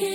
[0.00, 0.06] 大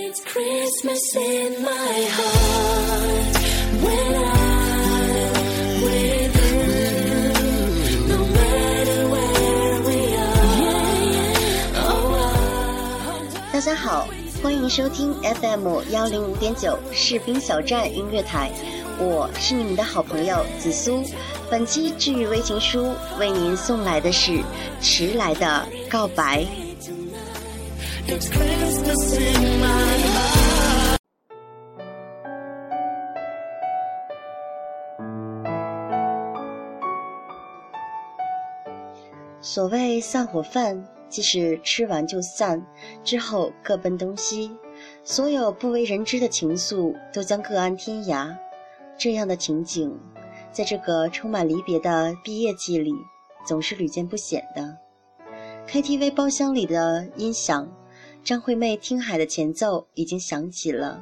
[13.60, 14.08] 家好，
[14.42, 18.50] 欢迎收听 FM 幺零五点九士兵小站音乐台。
[18.98, 21.04] 我是你们的好朋友紫苏，
[21.48, 24.42] 本期治愈微情书为您送来的是
[24.80, 26.44] 迟来的告白。
[39.40, 42.64] 所谓散伙饭，即是吃完就散，
[43.02, 44.56] 之后各奔东西，
[45.02, 48.36] 所有不为人知的情愫都将各安天涯。
[48.96, 49.98] 这样的情景，
[50.52, 52.92] 在这个充满离别的毕业季里，
[53.44, 54.76] 总是屡见不鲜的。
[55.66, 57.68] KTV 包厢里的音响，
[58.26, 61.00] 张惠妹《听海》的前奏已经响起了。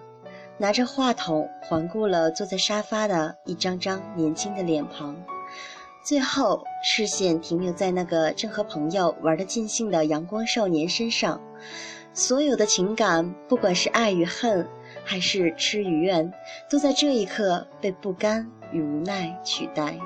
[0.58, 5.16] 拿着话筒环顾了坐在沙发的一张张年轻的脸庞，
[6.04, 11.40] 最后视线停留在那个正和朋友玩得尽兴的阳光少年身上。
[12.12, 14.68] 所有的情感，不管是爱与恨。
[15.06, 16.32] 还是痴与怨，
[16.70, 19.98] 都在这一刻被不甘与无奈取代。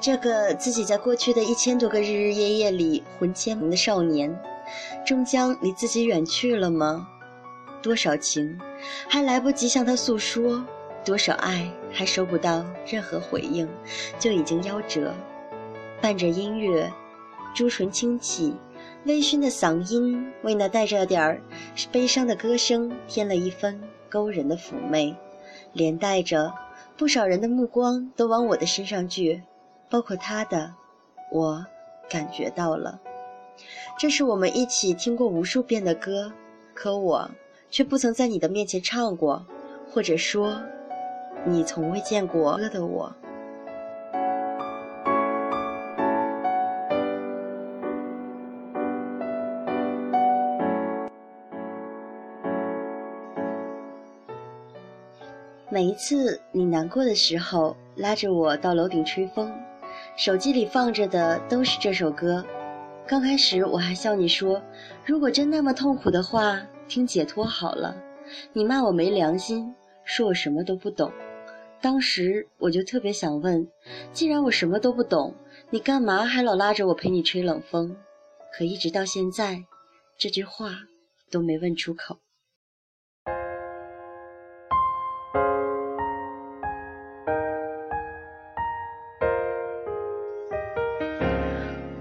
[0.00, 4.34] 这个自己在过去的一千多个日日夜夜里魂牵梦的少年，
[5.04, 7.06] 终将离自己远去了吗？
[7.82, 8.58] 多少情，
[9.08, 10.64] 还来不及向他诉说。
[11.02, 13.68] 多少爱还收不到任何回应，
[14.18, 15.14] 就已经夭折。
[16.00, 16.90] 伴着音乐，
[17.54, 18.54] 朱唇轻启，
[19.04, 21.42] 微醺的嗓音为那带着点儿
[21.90, 25.14] 悲伤的歌声添了一分勾人的妩媚，
[25.72, 26.52] 连带着
[26.98, 29.42] 不少人的目光都往我的身上聚，
[29.90, 30.72] 包括他的。
[31.30, 31.66] 我
[32.08, 32.98] 感觉到了，
[33.98, 36.32] 这是我们一起听过无数遍的歌，
[36.72, 37.30] 可我
[37.70, 39.44] 却不曾在你的面前唱过，
[39.92, 40.58] 或者说。
[41.42, 43.10] 你从未见过歌的我，
[55.70, 59.50] 每一次你难过的时候，拉着我到楼顶吹风，
[60.16, 62.44] 手机里放着的都是这首歌。
[63.06, 64.62] 刚开始我还笑你说，
[65.04, 67.96] 如果真那么痛苦的话，听解脱好了。
[68.52, 69.74] 你骂我没良心，
[70.04, 71.10] 说我什么都不懂。
[71.80, 73.66] 当时我就特别想问，
[74.12, 75.34] 既然我什么都不懂，
[75.70, 77.96] 你干嘛还老拉着我陪你吹冷风？
[78.52, 79.64] 可一直到现在，
[80.18, 80.70] 这句话
[81.30, 82.18] 都没问出口。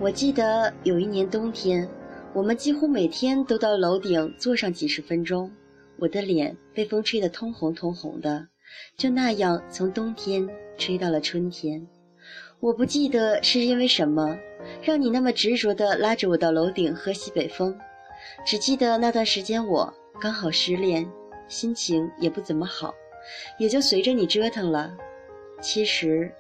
[0.10, 1.88] 我记得有一年冬天，
[2.34, 5.52] 我们几乎每天都到楼顶坐上几十分钟，
[6.00, 8.48] 我的脸被风吹得通红通红的。
[8.98, 11.86] 就那样从冬天吹到了春天，
[12.60, 14.36] 我不记得是因为什么
[14.82, 17.78] 让你那么执着地拉着我到楼顶喝西北风，
[18.44, 21.08] 只记得那段时间我刚好失恋，
[21.48, 22.92] 心情也不怎么好，
[23.60, 24.92] 也就随着你折腾了。
[25.62, 26.32] 其实，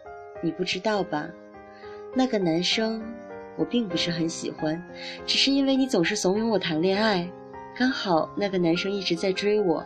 [0.41, 1.29] 你不知道吧？
[2.15, 2.99] 那个男生
[3.59, 4.81] 我并不是很喜欢，
[5.27, 7.29] 只是因为你总是怂恿我谈恋爱，
[7.77, 9.85] 刚好那个男生一直在追我。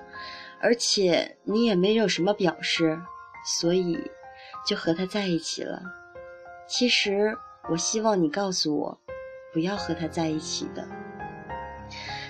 [0.61, 2.97] 而且你也没有什么表示，
[3.45, 3.99] 所以
[4.65, 5.81] 就和他在一起了。
[6.65, 7.35] 其实
[7.69, 8.97] 我希望你告诉我，
[9.51, 10.87] 不要和他在一起的。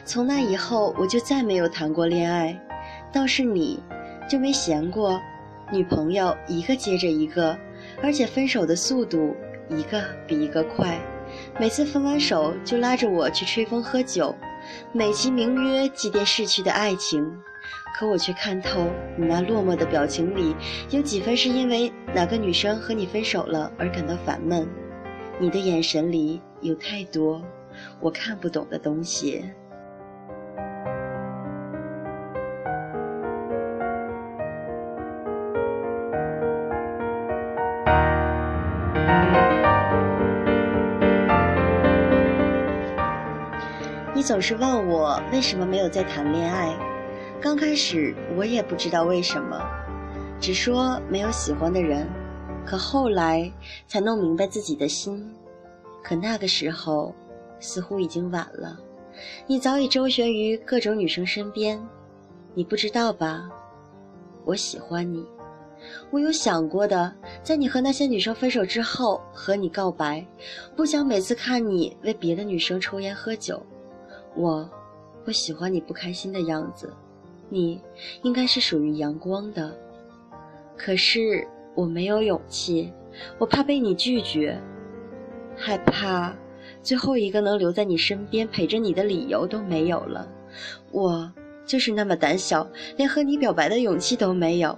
[0.03, 2.59] 从那以后，我就再没有谈过恋爱。
[3.11, 3.79] 倒是你，
[4.27, 5.21] 就没闲过，
[5.71, 7.55] 女朋友一个接着一个，
[8.01, 9.35] 而且分手的速度
[9.69, 10.99] 一个比一个快。
[11.59, 14.35] 每次分完手就拉着我去吹风喝酒，
[14.91, 17.23] 美其名曰祭奠逝去的爱情。
[17.95, 20.55] 可我却看透你那落寞的表情里，
[20.89, 24.67] 有几分是因为哪个女生和你分手了而感到烦闷。
[25.39, 27.41] 你的眼神里有太多
[27.99, 29.45] 我看不懂的东西。
[44.25, 46.73] 总是问我为什么没有在谈恋爱。
[47.41, 49.61] 刚开始我也不知道为什么，
[50.39, 52.07] 只说没有喜欢的人。
[52.65, 53.51] 可后来
[53.85, 55.29] 才弄明白自己的心。
[56.01, 57.13] 可那个时候，
[57.59, 58.79] 似乎已经晚了。
[59.45, 61.77] 你早已周旋于各种女生身边，
[62.53, 63.49] 你不知道吧？
[64.45, 65.25] 我喜欢你。
[66.11, 70.25] 我有想过的，在你和那些女生分手之后和你告白，
[70.77, 73.61] 不想每次看你为别的女生抽烟喝酒。
[74.35, 74.69] 我
[75.23, 76.93] 不喜欢你不开心的样子，
[77.49, 77.81] 你
[78.21, 79.75] 应该是属于阳光的。
[80.75, 82.91] 可是我没有勇气，
[83.37, 84.59] 我怕被你拒绝，
[85.55, 86.35] 害怕
[86.81, 90.27] 最后一个能留在你身边陪着你的理由都没有了。
[90.91, 91.31] 我
[91.65, 94.77] 就是那么胆小，连和你表白的勇气都没有。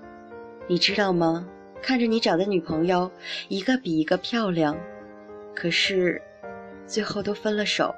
[0.68, 1.48] 你知道吗？
[1.81, 3.12] 看着你找的女朋友
[3.48, 4.75] 一个比一个漂亮，
[5.54, 6.22] 可是
[6.88, 7.94] 最后都分了手。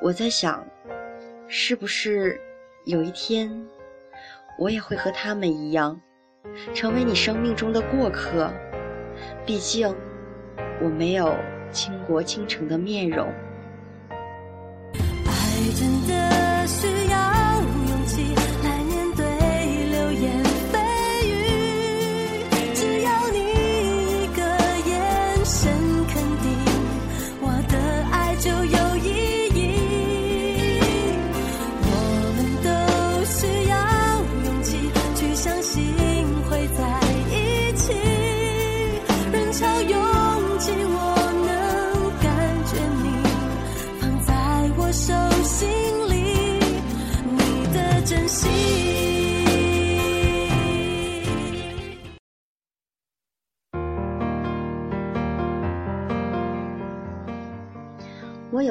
[0.00, 0.64] 我在想，
[1.48, 2.40] 是不是
[2.84, 3.50] 有一天，
[4.56, 6.00] 我也会和他们一样，
[6.72, 8.48] 成为你生命中的过客？
[9.44, 9.92] 毕竟，
[10.80, 11.36] 我没有
[11.72, 13.28] 倾国倾城的面容。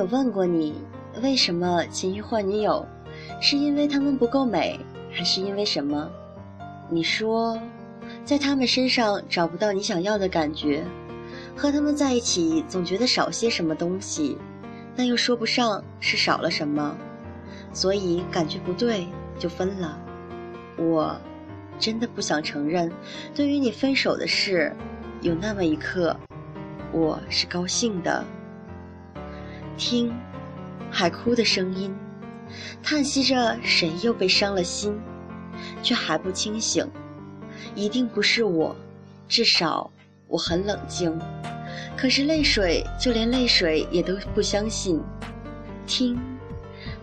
[0.10, 0.74] 问过你，
[1.22, 2.86] 为什么勤于换女友，
[3.42, 4.80] 是因为她们不够美，
[5.12, 6.10] 还是因为什么？
[6.90, 7.60] 你说，
[8.24, 10.84] 在她们身上找不到你想要的感觉，
[11.56, 14.38] 和她们在一起总觉得少些什么东西，
[14.96, 16.96] 但又说不上是少了什么，
[17.74, 19.08] 所以感觉不对
[19.38, 20.00] 就分了。
[20.78, 21.20] 我
[21.78, 22.90] 真的不想承认，
[23.36, 24.74] 对于你分手的事，
[25.22, 26.16] 有那么一刻，
[26.94, 28.24] 我是高兴的。
[29.78, 30.12] 听，
[30.90, 31.96] 海哭的声音，
[32.82, 35.00] 叹息着谁又被伤了心，
[35.84, 36.90] 却还不清醒。
[37.76, 38.76] 一定不是我，
[39.28, 39.90] 至少
[40.28, 41.18] 我很冷静。
[41.96, 45.00] 可是泪水，就连泪水也都不相信。
[45.86, 46.20] 听，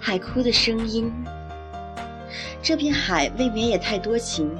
[0.00, 1.12] 海哭的声音。
[2.60, 4.50] 这片海未免也太多情，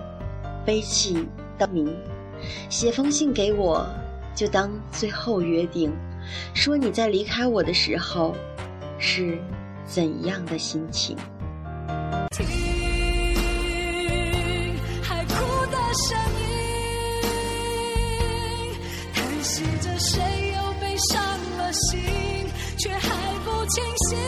[0.64, 1.26] 悲泣
[1.59, 1.92] 当明。
[2.68, 3.85] 写封信给我，
[4.37, 5.92] 就当最后约定。
[6.54, 8.35] 说你在离开我的时候
[8.99, 9.38] 是
[9.85, 11.16] 怎样的心情？
[12.31, 12.45] 听
[15.02, 15.35] 海哭
[15.66, 15.76] 的
[16.09, 17.25] 声音，
[19.12, 20.21] 叹息着谁
[20.54, 21.23] 又被伤
[21.57, 22.00] 了心，
[22.78, 23.09] 却还
[23.45, 24.19] 不清醒。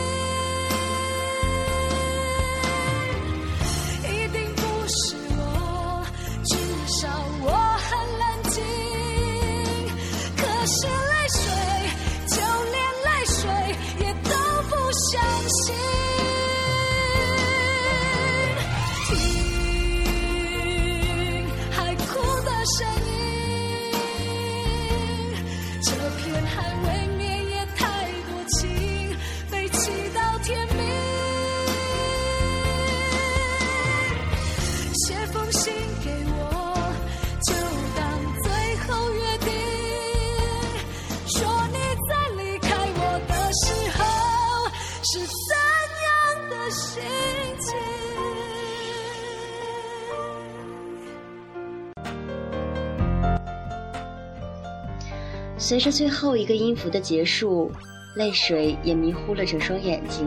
[55.67, 57.69] 随着最后一个音符的结束，
[58.15, 60.25] 泪水也迷糊了整双眼睛，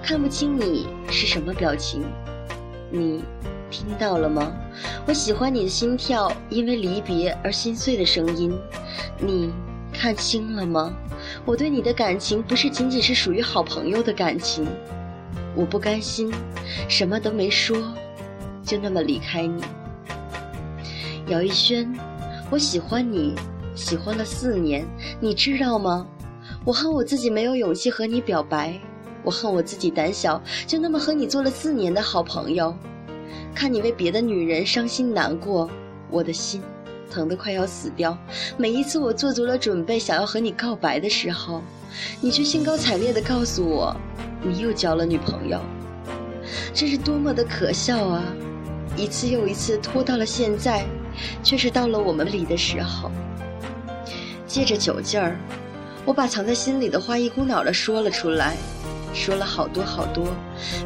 [0.00, 2.04] 看不清你是什么表情。
[2.88, 3.24] 你
[3.72, 4.52] 听到了吗？
[5.04, 8.56] 我喜欢你的心跳，因为离别而心碎的声音。
[9.18, 9.50] 你
[9.92, 10.94] 看清了吗？
[11.44, 14.64] 我对你的感情不是仅仅是属于好朋友的感情。
[15.56, 16.32] 我不甘心，
[16.88, 17.76] 什么都没说，
[18.62, 19.60] 就那么离开你。
[21.26, 21.92] 姚一轩，
[22.48, 23.34] 我喜欢你，
[23.78, 24.84] 喜欢了四年，
[25.20, 26.04] 你知道吗？
[26.64, 28.76] 我恨我自己没有勇气和你表白，
[29.22, 32.74] 我恨我自己胆小，就那么和你做了四年的好朋友。
[33.54, 35.70] 看你为别的女人伤心难过，
[36.10, 36.60] 我的心
[37.08, 38.18] 疼得快要死掉。
[38.56, 41.62] 每一次我做足了准备想要和你告白的时候，
[42.20, 43.96] 你却兴高采烈地告诉我，
[44.42, 45.60] 你又交了女朋友。
[46.74, 48.24] 这是多么的可笑啊！
[48.96, 50.84] 一次又一次拖到了现在，
[51.44, 53.08] 却是到了我们离的时候。
[54.48, 55.36] 借着酒劲儿，
[56.06, 58.56] 我把藏在心里的话一股脑的说了出来，
[59.12, 60.24] 说了好多好多，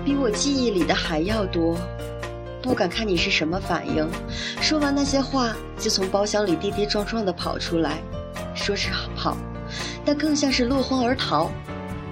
[0.04, 1.78] 比我记忆里的还要多。
[2.60, 4.08] 不敢看你是什么反应。
[4.60, 7.98] 说完那些话，就从包厢里跌跌撞撞地跑出来，
[8.54, 9.36] 说是跑，
[10.04, 11.50] 但更像是落荒而逃。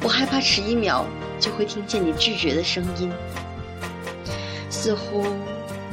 [0.02, 1.04] 我害怕迟一秒
[1.38, 3.12] 就会听见你拒绝的声音，
[4.70, 5.26] 似乎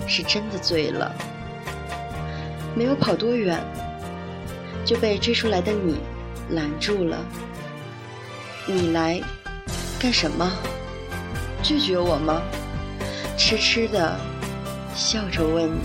[0.07, 1.11] 是真的醉了。
[2.73, 3.59] 没有跑多远，
[4.87, 5.99] 就被追出来的你
[6.51, 7.17] 拦住了。
[8.65, 9.21] 你来
[9.99, 10.49] 干什么？
[11.61, 12.41] 拒绝我吗？
[13.37, 14.17] 痴痴的。
[14.95, 15.81] 笑着问你：“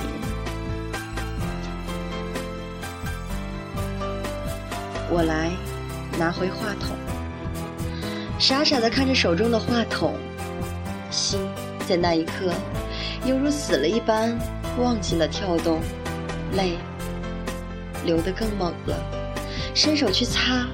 [5.12, 5.50] 我来
[6.18, 6.96] 拿回话筒。”
[8.40, 10.14] 傻傻的看着手中的话筒，
[11.10, 11.46] 心
[11.86, 12.54] 在那一刻
[13.26, 14.34] 犹如死了一般，
[14.78, 15.78] 忘记了跳动，
[16.54, 16.78] 泪
[18.04, 18.96] 流得更猛了。
[19.74, 20.66] 伸手去擦，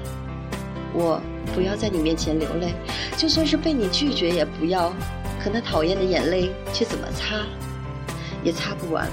[0.93, 1.21] 我
[1.53, 2.73] 不要在你面前流泪，
[3.17, 4.93] 就算是被你拒绝也不要。
[5.41, 7.45] 可那讨厌的眼泪却怎么擦？
[8.43, 9.07] 也擦不完。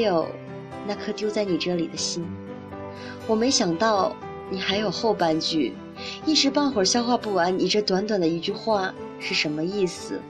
[0.00, 0.26] 有
[0.86, 2.24] 那颗丢在你这里的心，
[3.26, 4.14] 我没想到
[4.50, 5.74] 你还有后半句。
[6.26, 10.20] 一时半会儿消化不完，你这短短的一句话是什么意思？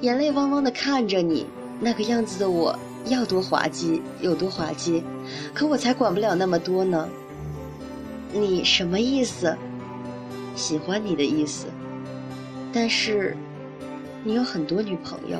[0.00, 1.46] 眼泪汪汪的看着你
[1.80, 5.02] 那个样子的我，要多滑稽有多滑稽，
[5.52, 7.08] 可我才管不了那么多呢。
[8.32, 9.56] 你什么意思？
[10.56, 11.66] 喜欢你的意思。
[12.72, 13.36] 但是，
[14.24, 15.38] 你有很多女朋友，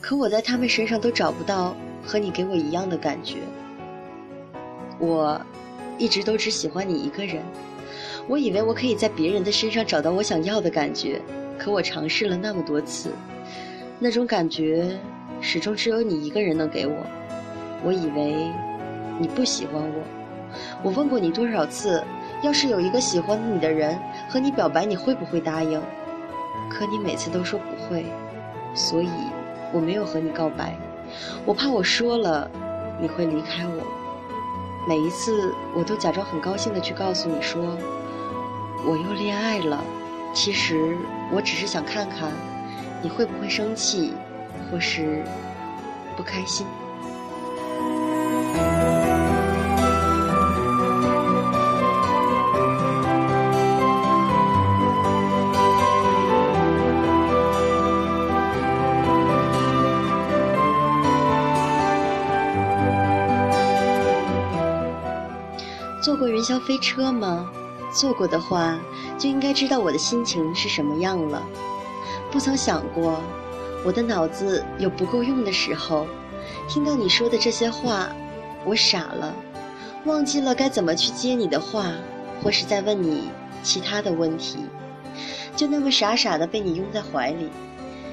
[0.00, 1.74] 可我在他们身上都找不到
[2.08, 3.40] 和你给我一样的感觉。
[4.98, 5.38] 我
[5.98, 7.42] 一直都只喜欢你一个人。
[8.26, 11.20] 我以为我可以在别人的身上找到我想要的感觉，
[11.58, 13.12] 可我尝试了那么多次，
[13.98, 14.98] 那种感觉
[15.42, 16.94] 始终只有你一个人能给我。
[17.84, 18.50] 我以为
[19.18, 20.02] 你不喜欢我，
[20.82, 22.02] 我问过你多少次，
[22.42, 23.98] 要是有一个喜欢你的人
[24.30, 25.78] 和你表白，你会不会答应？
[26.70, 28.06] 可你每次都说不会，
[28.74, 29.10] 所以
[29.72, 30.74] 我没有和你告白，
[31.44, 32.50] 我怕我说了
[33.00, 33.86] 你会离开我。
[34.88, 37.76] 每一次我都假装很高兴的去告诉你说。
[38.86, 39.82] 我又恋爱了，
[40.32, 40.96] 其实
[41.32, 42.32] 我只是想看看
[43.02, 44.12] 你会不会生气，
[44.70, 45.24] 或是
[46.16, 46.64] 不开心。
[66.00, 67.50] 坐过云霄飞车吗？
[67.92, 68.78] 做过的话，
[69.18, 71.42] 就应该知道我的心情是什么样了。
[72.30, 73.20] 不曾想过，
[73.84, 76.06] 我的脑子有不够用的时候。
[76.68, 78.08] 听到你说的这些话，
[78.64, 79.34] 我傻了，
[80.04, 81.92] 忘记了该怎么去接你的话，
[82.42, 83.30] 或是再问你
[83.62, 84.58] 其他的问题。
[85.56, 87.48] 就那么傻傻的被你拥在怀里。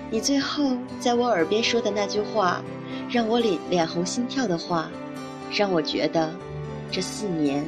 [0.09, 2.61] 你最后在我耳边说的那句话，
[3.09, 4.89] 让我脸脸红心跳的话，
[5.51, 6.33] 让我觉得
[6.95, 7.61] 这四年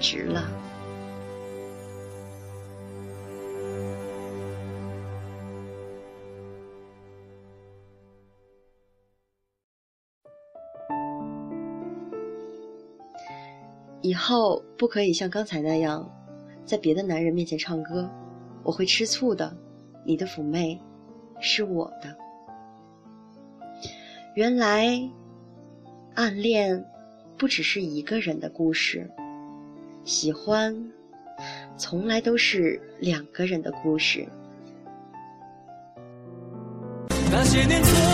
[0.00, 0.48] 值了。
[14.00, 16.10] 以后不可以像刚才那样，
[16.64, 18.08] 在别的男人面前唱歌，
[18.62, 19.54] 我会吃醋的。
[20.06, 20.80] 你的妩媚，
[21.38, 22.16] 是我的。
[24.34, 24.98] 原来，
[26.14, 26.82] 暗恋
[27.38, 29.08] 不只是一个人的故事。
[30.04, 30.74] 喜欢
[31.76, 34.26] 从来都是两个人的故事。
[37.30, 38.07] 那些年错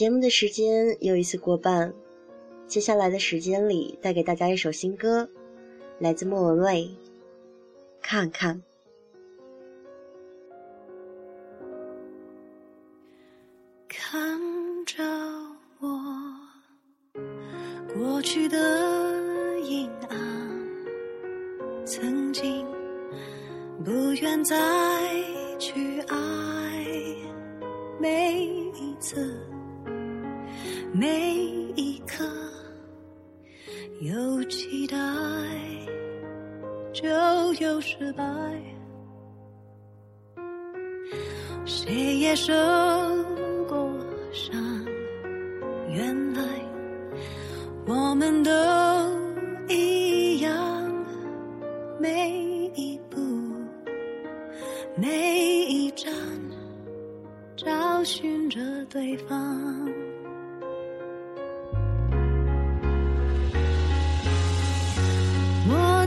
[0.00, 1.92] 节目的时间又一次过半。
[2.66, 5.28] 接下来的时间里带给大家一首新歌
[5.98, 6.88] 来自莫文蔚。
[8.00, 8.62] 看看。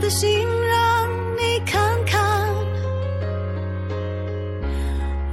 [0.04, 2.20] 我的心让你看看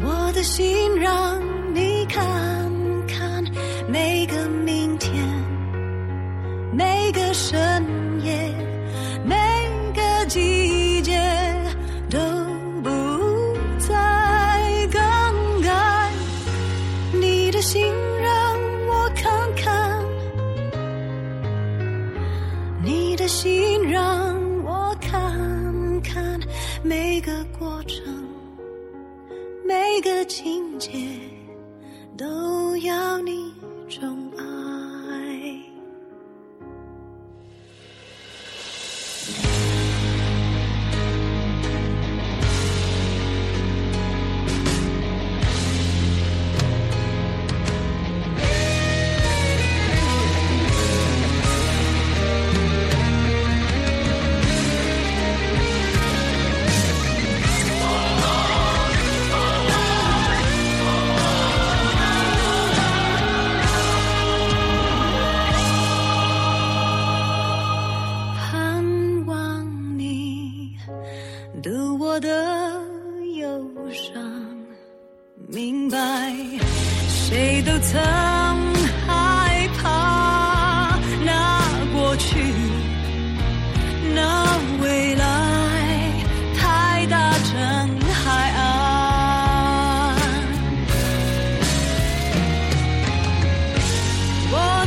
[0.02, 1.31] 我的心让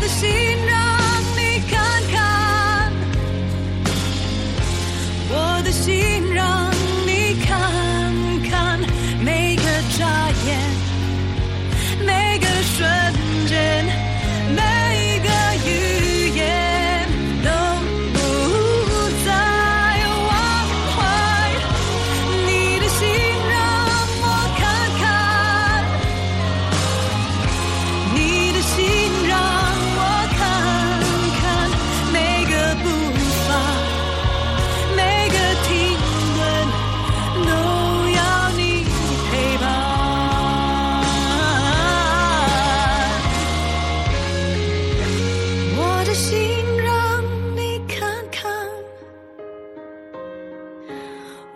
[0.09, 0.73] 心。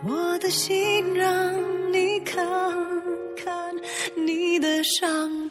[0.06, 2.46] 我的心让你看
[3.36, 3.74] 看
[4.14, 5.47] 你的伤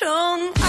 [0.00, 0.08] 宠
[0.60, 0.64] 爱。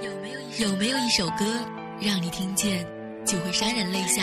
[0.00, 1.44] 有没有有没有一首歌
[2.00, 2.84] 让你听见
[3.24, 4.22] 就会潸然泪下？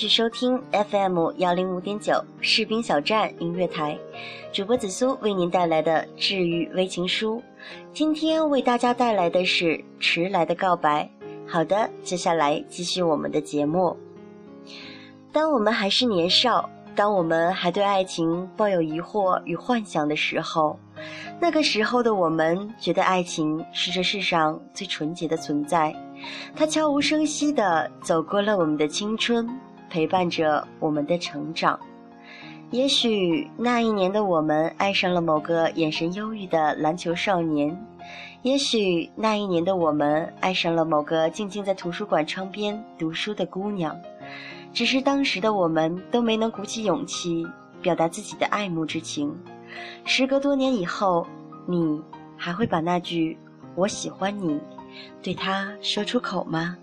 [0.00, 3.98] 继续收听 FM 幺零五点九士兵小站音乐台，
[4.50, 7.42] 主播紫苏为您带来的治愈微情书。
[7.92, 11.06] 今天为大家带来的是迟来的告白。
[11.46, 13.94] 好的，接下来继续我们的节目。
[15.30, 20.80] 当我们还是年少，当我们还对爱情抱有疑惑与幻想的时候，
[21.38, 25.94] 那个时候的我们觉得爱情是这世上最纯洁的存在。
[26.56, 29.46] 它悄无声息地走过了我们的青春，
[29.90, 31.78] 陪伴着我们的成长。
[32.70, 37.76] 也许那一年的我们爱上了某个眼神忧郁的篮球少年，
[38.42, 44.00] 也许那一年的我们爱上了某个静静在图书馆窗边读书的姑娘。
[44.72, 47.44] 只是当时的我们都没能鼓起勇气
[47.82, 49.36] 表达自己的爱慕之情。
[50.04, 51.26] 时隔多年以后，
[51.66, 52.00] 你
[52.36, 53.36] 还会把那句
[53.74, 54.60] “我喜欢你”
[55.20, 56.76] 对他说出口吗？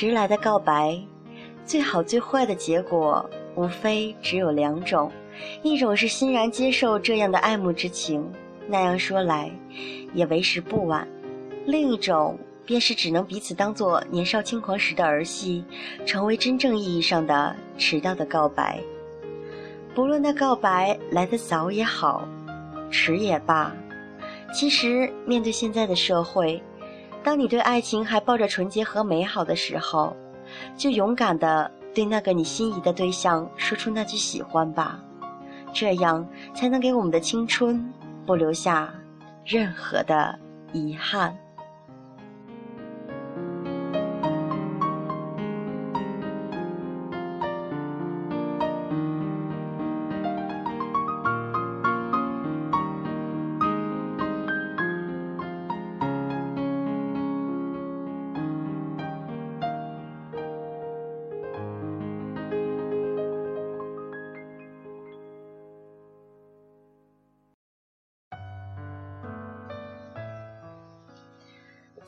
[0.00, 0.98] 迟来的告白，
[1.66, 5.12] 最好最坏的结果，无非只有两种：
[5.62, 8.26] 一种是欣然接受这样的爱慕之情，
[8.66, 9.50] 那样说来，
[10.14, 11.06] 也为时不晚；
[11.66, 15.62] 另一种便是只能彼此当作年少轻狂时的儿戏，
[16.06, 18.80] 成为真正意义上的迟到的告白。
[19.94, 22.26] 不论那告白来得早也好，
[22.90, 23.70] 迟也罢，
[24.50, 26.62] 其实面对现在的社会，
[27.22, 30.16] 当你对爱情还抱着纯洁和美好的时候，
[30.76, 34.98] 就勇敢的对那个你心仪的对象说出那句喜欢吧，
[35.72, 37.92] 这样才能给我们的青春
[38.24, 38.92] 不留下
[39.44, 40.38] 任何的
[40.72, 41.36] 遗憾。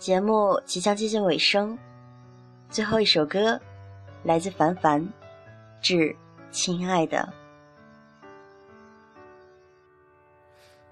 [0.03, 1.79] 节目即将接近尾声，
[2.69, 3.61] 最后一首歌
[4.25, 5.09] 来自凡凡，
[5.81, 6.17] 致
[6.51, 7.33] 亲爱的。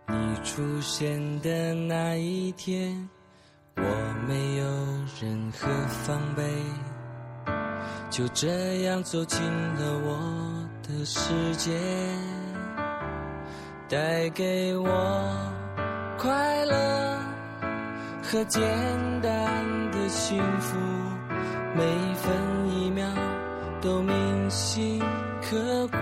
[0.06, 3.10] 你出现的那一天，
[3.78, 3.82] 我
[4.28, 4.64] 没有
[5.20, 6.44] 任何防备，
[8.10, 11.76] 就这样走进了我的世界，
[13.88, 14.86] 带给我
[16.16, 17.09] 快乐
[18.32, 18.62] 和简
[19.20, 20.78] 单的幸福，
[21.74, 22.32] 每一分
[22.68, 23.04] 一秒
[23.80, 25.02] 都铭心
[25.42, 25.98] 刻骨。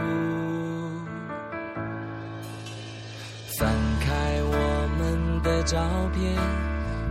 [3.59, 3.67] 翻
[3.99, 4.13] 开
[4.43, 5.79] 我们的照
[6.13, 6.37] 片，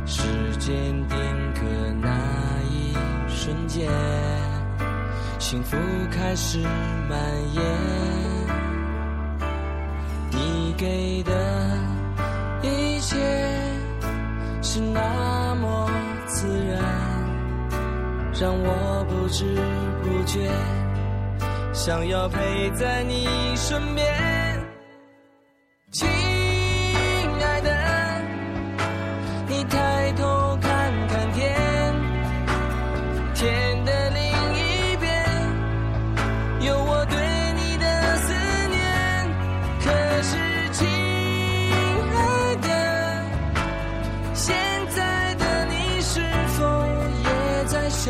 [0.06, 1.18] 时间定
[1.56, 1.62] 格
[2.00, 2.94] 那一
[3.28, 3.90] 瞬间，
[5.40, 5.76] 幸福
[6.12, 6.60] 开始
[7.10, 7.20] 蔓
[7.56, 7.64] 延。
[10.30, 11.34] 你给的
[12.62, 13.18] 一切
[14.78, 15.90] 是那么
[16.28, 16.80] 自然，
[18.40, 19.44] 让我不知
[20.04, 20.52] 不觉
[21.74, 24.37] 想要陪在你身边。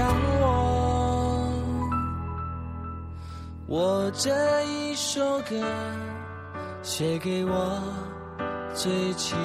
[0.06, 1.54] 我。
[3.68, 5.62] 我这一首歌
[6.82, 7.82] 写给我
[8.74, 9.38] 最亲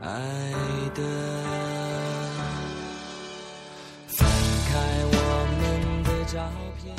[0.00, 0.10] 爱
[0.94, 1.02] 的。
[4.06, 4.26] 翻
[4.68, 5.16] 开我
[5.60, 6.40] 们的照
[6.82, 6.94] 片。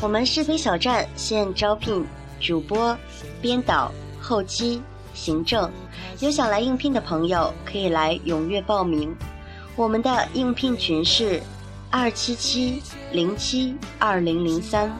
[0.00, 2.06] 我们视频小站现招聘
[2.40, 2.96] 主播、
[3.40, 5.70] 编导、后期、行政，
[6.20, 9.14] 有想来应聘的朋友可以来踊跃报名。
[9.74, 11.40] 我们的应聘群是
[11.90, 12.82] 二七七
[13.12, 14.90] 零七二零零三，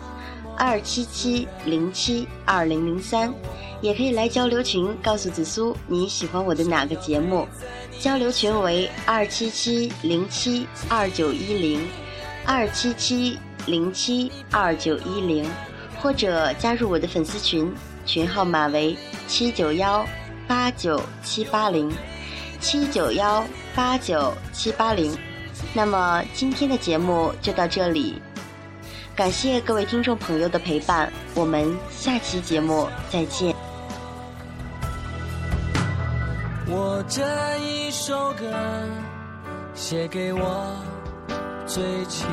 [0.56, 3.32] 二七七零七二零零三，
[3.80, 7.46] 也可以来交流群告诉紫苏你喜欢我的哪个节目。
[8.00, 11.86] 交流群为二七七零七二九一零，
[12.46, 15.46] 二七七零七二九一零，
[16.00, 17.72] 或者加入我的粉丝群，
[18.06, 18.96] 群号码为
[19.28, 20.04] 七九幺
[20.48, 21.90] 八九七八零，
[22.62, 23.44] 七九幺
[23.74, 25.14] 八九七八零。
[25.74, 28.22] 那么今天的节目就到这里，
[29.14, 33.54] 感谢各位听众朋友的陪伴，我们下期节目再见。
[36.68, 37.22] 我这
[37.58, 38.46] 一首歌
[39.74, 40.74] 写给我
[41.66, 42.26] 最亲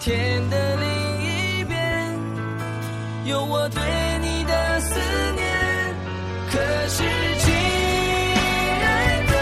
[0.00, 0.88] 天的另
[1.20, 2.18] 一边
[3.26, 3.82] 有我对
[4.22, 4.98] 你的思
[5.36, 5.94] 念。
[6.50, 6.58] 可
[6.88, 7.04] 是，
[7.38, 7.52] 亲
[8.82, 9.32] 爱的，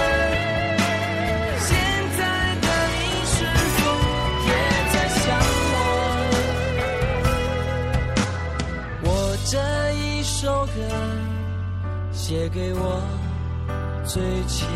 [1.60, 1.70] 现
[2.18, 2.20] 在
[2.60, 3.36] 的你是
[3.78, 3.80] 否
[4.48, 4.50] 也
[4.92, 5.24] 在想
[5.74, 5.76] 我？
[9.04, 9.08] 我
[9.46, 9.54] 这
[9.94, 10.72] 一首歌。
[12.12, 13.00] 写给我
[14.04, 14.66] 最亲。